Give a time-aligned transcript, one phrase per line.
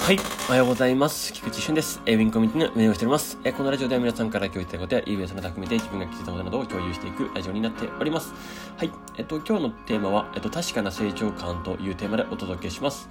[0.00, 0.18] はい。
[0.48, 1.32] おはようございます。
[1.32, 2.00] 菊池俊です。
[2.06, 3.38] えウィンコミュニティの運営をしております。
[3.44, 8.32] えこのラジオでは皆さんから共有いただいたことや、イーベントの匠で自分が気づいたことなどを共有していくラジオになっております。
[8.76, 8.90] はい。
[9.18, 13.08] えっと、今日のテーマは、えっと、確かな成長感というテーマでお届けします。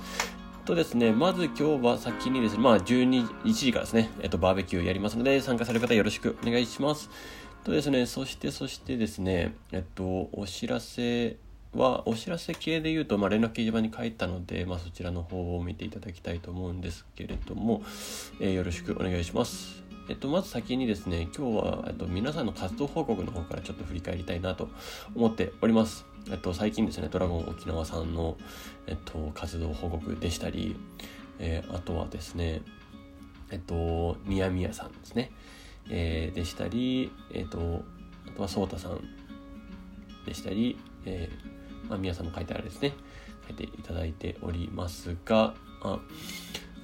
[0.66, 7.10] とですね、まず今日は先にですね、まあ12、1時からですね、えっと、バーベキューやりますので、参加される方よろしくお願いします。
[7.64, 11.38] とですね、そして、そしてですね、えっと、お知らせ
[11.74, 17.84] は、お知らせ系で言うと、まあ、連絡掲示板に書いたので、まあ、そちらの方を見ていただきたいと思うんですけれども、
[18.40, 19.84] えーよろしくお願いします。
[20.10, 24.70] えっと、まず先にですね、今日は、えっと、皆さんの活動報告の方からちょっと振り返りたいなと
[25.14, 26.06] 思っております。
[26.32, 28.36] えっと、最近ですね、ドラゴン沖縄さんの、
[28.88, 30.76] えっと、活動報告でしたり、
[31.38, 32.64] えーあとはですね、
[33.52, 35.32] えっと、みやみやさんですね、
[35.92, 37.84] えーでしたり、えっと、
[38.28, 39.00] あとはそうたさん
[40.26, 41.59] でしたり、えー
[41.90, 42.94] まあ、皆さんも書いてあるですね、
[43.48, 46.00] 書いていただいておりますが、あ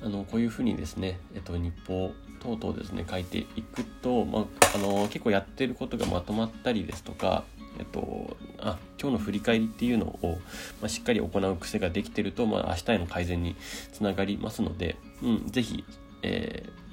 [0.03, 7.43] あのこういうふうにですね、えっと、日報等々ですね、書いていくと、まあ、あの結構やってることがまとまったりですとか、
[7.79, 10.39] えっと、あ今日の振り返りっていうのを、
[10.81, 13.55] まあ、しっかり行う癖ができてると、まあ、明日への改善に
[13.93, 15.84] つながりますので、うん、ぜひ、
[16.23, 16.84] えー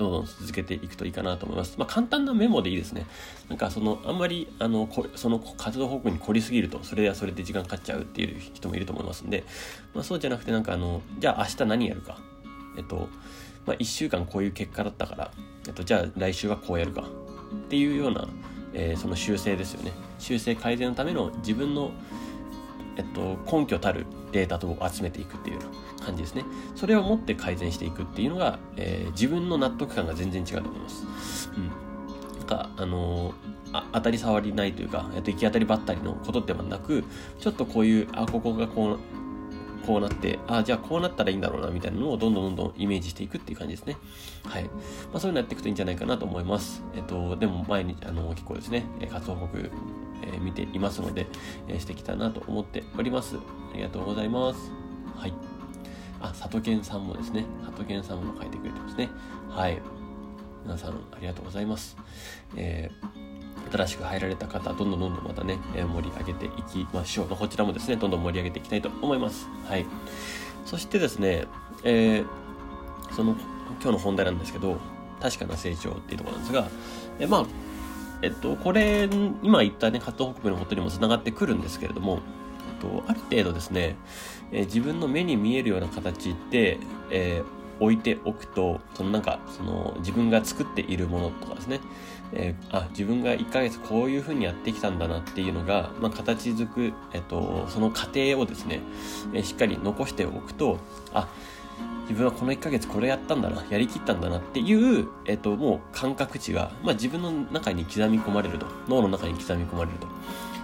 [0.00, 1.74] どんどん続けていくといいかなと思います。
[1.76, 3.06] まあ、簡単なメモでいいですね。
[3.50, 9.44] なんかその、あんまり、あの、こその活動方向に凝りすぎると、それはそれで時間かかっちゃうっていう人もいると思いますんで、
[9.94, 12.18] まあ、そうじゃなくて、なんかあの、じゃあ明日何やるか。
[12.78, 13.08] えっと、
[13.66, 15.30] まあ、1週間こういう結果だったから、
[15.66, 17.02] えっと、じゃあ来週はこうやるか。
[17.02, 18.28] っていうような、
[18.72, 19.92] えーその修正ですよね。
[20.18, 21.90] 修正改善のための自分の
[23.00, 25.62] えっと、根拠たるデータと集めていくっていうよ
[25.96, 26.44] うな感じですね。
[26.76, 31.50] それを持って改善していくっていうのが、えー自分の納得感が全然違うと思います。
[31.56, 31.66] うん。
[32.38, 33.34] なんか、あのー
[33.72, 37.04] あ当たり障りないというか、えっと、行き当たりばったりのことではなく、
[37.38, 38.98] ちょっとこういう、あ、ここがこう、
[39.86, 43.96] こうなって、ああ、じゃあこうなったらいいんだろうな、みたいなのをどんどんどんどんイメージしていくっていう感じですね。
[44.44, 44.64] はい。
[44.64, 44.70] ま
[45.14, 46.82] あ、そういうのやっていくといいんじゃないかなと思います。
[46.94, 49.70] えっと、でも前に、あの、結構ですね、活動報告、
[50.22, 51.26] えー見ていますので、
[51.68, 53.36] えーしてきたなと思っております。
[53.36, 54.70] ありがとうございます。
[55.16, 55.34] はい。
[56.20, 59.08] あ、佐藤健さんもですね、佐藤健さんも書いてくれてますね。
[59.48, 59.80] はい。
[60.64, 61.96] 皆さん、ありがとうございます。
[62.56, 63.29] えー
[63.70, 67.28] 新しく入られた方、どんどんどんどんまたね、え盛り上げていきましょう。
[67.28, 69.48] まこちらもですね、どんどん盛り上げていきたいと思います。
[69.68, 69.86] はい。
[70.66, 71.46] そしてですね、
[71.84, 72.26] えー
[73.14, 73.34] その、
[73.82, 74.76] 今日の本題なんですけど、
[75.20, 76.68] 確かな成長っていうところなんですが、
[77.18, 77.46] えまあ、
[78.22, 79.08] えっと、これ、
[79.42, 82.20] 今言ったね、活動報告のことにもつながってくるんですけれども、
[82.80, 83.96] えっと、ある程度ですね、
[84.52, 86.78] え自分の目に見えるような形で、
[87.10, 91.80] えー置いておくと、そのなんか、その自分が作っているものとかですね、
[92.32, 98.80] えーあ、自分が1ヶ月こういう風にやってきたんだなっていうのが、まあ、形づく、えっと、その過程をですね、
[99.32, 100.78] えーしっかり残しておくと、
[101.12, 101.28] あ、
[102.02, 110.06] 自分はこの1ヶ月これやったんだな、やりきったんだなっていう、えっと、もう感覚値が、まあ、自分の中に刻み込まれると、脳の中に刻み込まれると。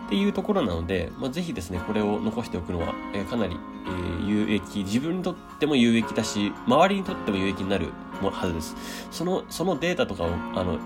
[0.07, 3.57] っていうところなので、まあ、ぜひですね、これを残しておくのは、えーかなり、
[3.87, 7.89] えー有益、自分にとっても有益だし、周りにとっても有益になる
[8.23, 8.77] はずです。
[9.11, 10.79] その、そのデータとかを、あの、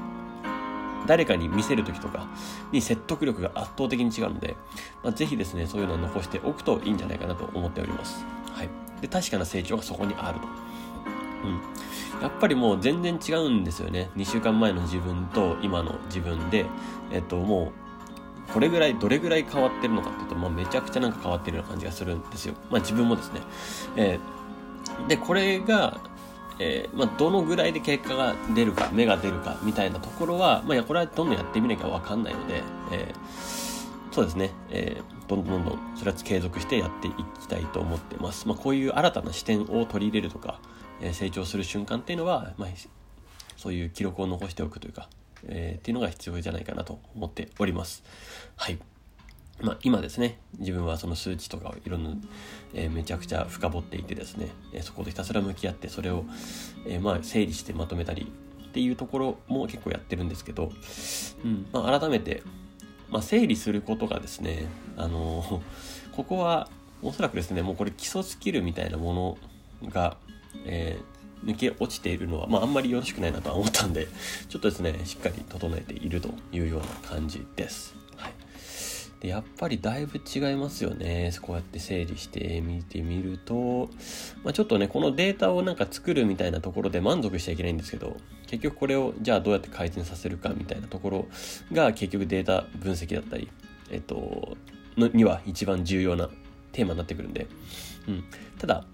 [1.06, 2.28] 誰かに見せるときとか
[2.72, 4.56] に説得力が圧倒的に違うので、
[5.03, 8.25] まあ、ぜひですね、そういうのを残しておくといいんじゃないかなと思っております。
[8.53, 8.69] はい。
[9.00, 10.47] で、確かな成長がそこにあると。
[10.47, 12.22] うん。
[12.22, 14.10] やっぱりもう全然違うんですよね。
[14.16, 16.66] 2週間前の自分と今の自分で、
[17.10, 17.89] えっと、もう、
[18.52, 22.54] これぐらい、どれぐらい変わってるのかっていうと、まあ、めちゃくちゃなんか変わってるような感じがするんですよ。
[22.70, 23.40] まあ、自分もですね。
[23.96, 24.40] えー
[25.08, 26.00] で、これが、
[26.58, 32.62] えーまあ、どのぐらいで結果が出るか、芽が出るか、みたいなところは、まあ、これはどんどんやってみなきゃわかんないので、
[32.92, 33.70] えー
[34.12, 38.48] そうですね、えーどんどんどんどん、それは継続してやっていきたいと思ってます。
[38.48, 40.58] まあ、こういう新たな視点を取り入れるとか、
[41.00, 42.68] え成長する瞬間っていうのは、まあ、
[43.56, 45.08] そういう記録を残しておくというか、
[45.48, 48.02] えーっていうのが必要じゃないかなと思っております。
[48.56, 48.78] はい。
[49.62, 52.10] まあ、今ですね、自分はその数値とかをいろんな、
[52.72, 56.24] えーめちゃくちゃ深掘っていてですね、えーそことひたすら向き合って、それを、
[56.86, 58.32] えーまあ、整理してまとめたり
[58.65, 60.72] っていうところも結構やってるんですけど、
[61.44, 62.42] うん、まあ、改めて、
[63.10, 64.66] まあ、整理することがですね、
[64.97, 65.60] あのー
[66.16, 66.68] ここは、
[67.03, 69.38] おそらくですね、もうこれ基礎スキルみたいなも
[69.82, 70.16] のが、
[70.65, 74.09] えー抜け落ちているのは、まあ、あんまりよろしくないなとは思ったんで、
[74.48, 77.95] ちょっとですね、しっかり整えているというような感じです。
[78.16, 78.33] はい。
[79.21, 81.33] でやっぱりだいぶ違いますよね。
[81.42, 83.91] こうやって整理してみてみると、
[84.42, 88.16] まあ、ちょっとね、このデータをなんか作るみたいなところで満足しちゃいけないんですけど、
[88.47, 91.28] 結局これをじゃあどうやって改善させるかみたいなところ
[91.72, 93.51] が結局データ分析だったり、
[93.91, 94.57] えっと、
[94.97, 96.28] のには一番重要な
[96.72, 97.47] テーマになってくるんで、
[98.09, 98.25] うん。
[98.59, 98.84] ただ、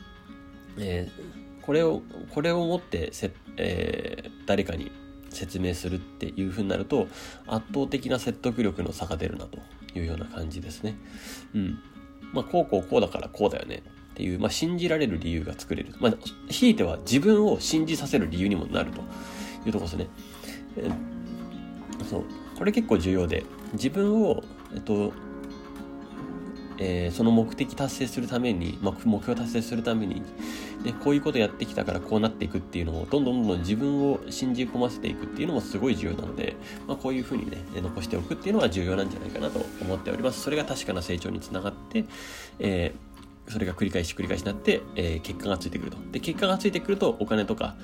[0.78, 2.02] えーこれを、
[2.32, 4.92] これをもってせ、えー、誰かに
[5.30, 7.08] 説明するっていうふうになると、
[7.46, 9.58] 圧倒的な説得力の差が出るなと
[9.98, 10.96] いうような感じですね。
[11.54, 11.78] うん。
[12.32, 13.82] まあ、こうこうこうだからこうだよね
[14.12, 15.94] っていう、まあ、信じられる理由が作れる。
[15.98, 16.14] まあ、
[16.48, 20.06] ひいては自分を信じさせる理由にもなるというところですね。
[20.76, 22.24] えー、そう。
[22.56, 24.42] これ結構重要で、自分を、
[24.74, 25.12] えっと、
[26.78, 30.22] えー、その目的達成するために、まあ、目標達成するために、
[30.82, 36.56] でこういうことやってきたからこうなっていくっていうのをどんどんどんどん自分を信じ込ませていくっていうのもすごい重要なので、
[36.86, 42.04] まあ、こういうふうにね残しておくっていうのは重要なんじゃないかなと思っておりますそれが確かな成長につながって、
[42.58, 43.06] えー、
[43.48, 45.98] それが繰り返し繰り返しになって、えー、結果がついてくると。
[46.10, 47.76] で、結果がついてくると、お金とか、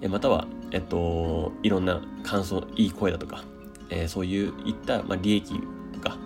[0.00, 3.44] えまたは、えっと、いろんな感想、いい声だとか、
[3.90, 5.60] えー、そういういった、まあ、利益
[5.92, 6.16] とか、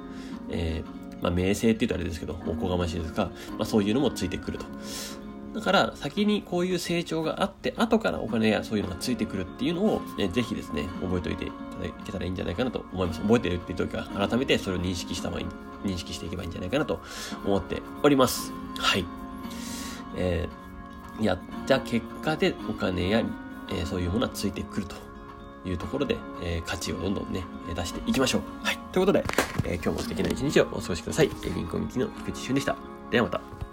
[0.51, 3.31] えー、まあ、名声って言うとあれですけど、おこがましいですが、ま
[3.61, 4.67] あ、そういうのもついてくると。
[5.55, 11.55] だから先にこういう成長があって後からお金やそういうのがついてくるっていうのを、ね、ぜひですね覚えておいていた
[11.85, 13.21] だけたらいいんじゃないかなと思います。
[13.21, 15.47] 覚えてるっていう時か改めてそれを認識した方がいい
[15.85, 17.01] 認識していけばいいんじゃないかなと
[17.47, 18.53] 思っております。
[18.79, 19.05] はい。
[20.17, 23.23] えー、やった結果でお金や、
[23.71, 25.14] えー、そういうものはついてくると。
[25.65, 27.45] いうところで、えー、価値をどんどんね、
[27.75, 28.43] 出していきましょう。
[28.63, 28.79] はい。
[28.93, 29.25] ということで、
[29.65, 31.31] えー、今日も素敵な一日をお過ごしください。
[31.43, 32.77] えー、銀行行きの菊池俊でした。
[33.11, 33.54] ではまた。